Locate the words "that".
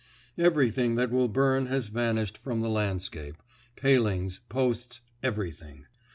0.95-1.11